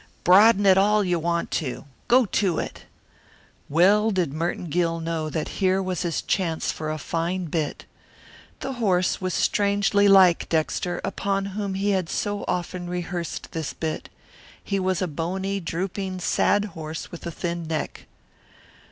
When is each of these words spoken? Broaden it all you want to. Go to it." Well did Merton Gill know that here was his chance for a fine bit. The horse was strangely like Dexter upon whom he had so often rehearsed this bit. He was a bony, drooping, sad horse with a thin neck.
Broaden 0.23 0.65
it 0.65 0.79
all 0.79 1.03
you 1.03 1.19
want 1.19 1.51
to. 1.51 1.85
Go 2.07 2.25
to 2.25 2.57
it." 2.57 2.85
Well 3.69 4.09
did 4.09 4.33
Merton 4.33 4.65
Gill 4.67 4.99
know 4.99 5.29
that 5.29 5.47
here 5.61 5.79
was 5.79 6.01
his 6.01 6.23
chance 6.23 6.71
for 6.71 6.89
a 6.89 6.97
fine 6.97 7.45
bit. 7.45 7.85
The 8.61 8.73
horse 8.81 9.21
was 9.21 9.35
strangely 9.35 10.07
like 10.07 10.49
Dexter 10.49 11.01
upon 11.03 11.45
whom 11.53 11.75
he 11.75 11.91
had 11.91 12.09
so 12.09 12.43
often 12.47 12.89
rehearsed 12.89 13.51
this 13.51 13.73
bit. 13.75 14.09
He 14.63 14.79
was 14.79 15.03
a 15.03 15.07
bony, 15.07 15.59
drooping, 15.59 16.21
sad 16.21 16.65
horse 16.73 17.11
with 17.11 17.27
a 17.27 17.31
thin 17.31 17.67
neck. 17.67 18.07